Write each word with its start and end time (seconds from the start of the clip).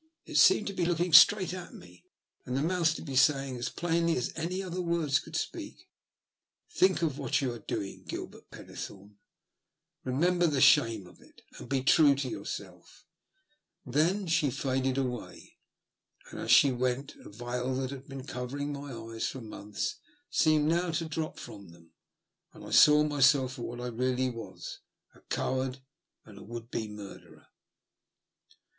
It 0.25 0.37
seemed 0.39 0.65
to 0.65 0.73
be 0.73 0.83
looking 0.87 1.13
straight 1.13 1.53
at 1.53 1.75
me, 1.75 2.03
and 2.43 2.57
the 2.57 2.63
mouth 2.63 2.95
to 2.95 3.03
be 3.03 3.15
say 3.15 3.49
ing 3.49 3.57
as 3.57 3.69
plainly 3.69 4.17
as 4.17 4.33
any 4.35 4.65
words 4.65 5.19
could 5.19 5.35
speak 5.35 5.77
—"Think 6.79 7.03
of 7.03 7.19
what 7.19 7.39
you 7.39 7.51
are 7.53 7.59
doing, 7.59 8.05
Gilbert 8.07 8.49
Pennethorne; 8.49 9.19
remember 10.03 10.47
the 10.47 10.59
shame 10.59 11.05
of 11.05 11.21
it, 11.21 11.43
and 11.59 11.69
be 11.69 11.83
true 11.83 12.15
to 12.15 12.27
yourself." 12.27 13.05
Then 13.85 14.25
she 14.25 14.49
faded 14.49 14.97
away; 14.97 15.59
and, 16.31 16.39
as 16.39 16.49
she 16.49 16.71
went, 16.71 17.13
a 17.17 17.29
veil 17.29 17.75
that 17.75 17.91
had 17.91 18.07
been 18.07 18.25
covering 18.25 18.73
my 18.73 18.91
eyes 18.91 19.27
for 19.27 19.39
months 19.41 19.97
seemed 20.31 20.67
now 20.67 20.89
to 20.89 21.05
drop 21.05 21.37
from 21.37 21.69
them, 21.69 21.91
and 22.53 22.65
I 22.65 22.71
saw 22.71 23.03
myself 23.03 23.53
for 23.53 23.61
what 23.61 23.79
I 23.79 23.85
really 23.89 24.31
was— 24.31 24.79
a 25.13 25.21
coward 25.21 25.77
and 26.25 26.39
a 26.39 26.43
would 26.43 26.71
be 26.71 26.87
murderer. 26.87 27.45